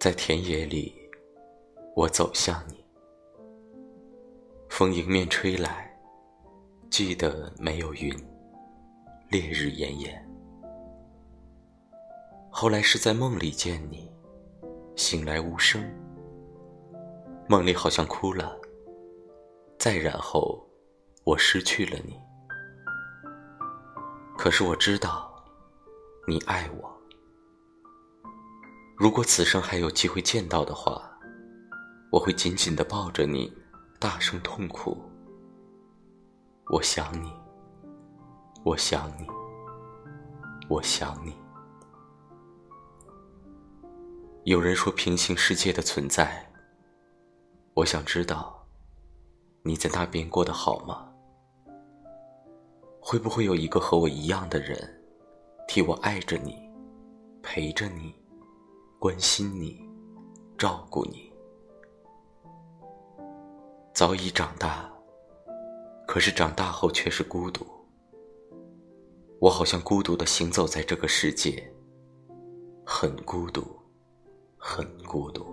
[0.00, 0.98] 在田野里，
[1.94, 2.82] 我走向你，
[4.70, 5.94] 风迎面吹来，
[6.88, 8.10] 记得没有云，
[9.28, 10.26] 烈日炎炎。
[12.48, 14.10] 后来是在梦里见你，
[14.96, 15.84] 醒来无声，
[17.46, 18.58] 梦里好像哭了。
[19.78, 20.66] 再然后，
[21.24, 22.18] 我失去了你。
[24.38, 25.44] 可是我知道，
[26.26, 26.99] 你爱我。
[29.00, 31.10] 如果此生还有机会见到的话，
[32.12, 33.50] 我会紧紧的抱着你，
[33.98, 34.94] 大声痛哭。
[36.68, 37.32] 我想你，
[38.62, 39.26] 我想你，
[40.68, 41.34] 我想你。
[44.44, 46.46] 有人说平行世界的存在，
[47.72, 48.66] 我想知道，
[49.62, 51.10] 你在那边过得好吗？
[53.00, 55.02] 会不会有一个和我一样的人，
[55.66, 56.70] 替我爱着你，
[57.42, 58.19] 陪着你？
[59.00, 59.82] 关心你，
[60.58, 61.32] 照顾你。
[63.94, 64.92] 早已长大，
[66.06, 67.66] 可是长大后却是孤独。
[69.38, 71.66] 我好像孤独的行走在这个世界，
[72.84, 73.64] 很孤独，
[74.58, 75.49] 很孤独。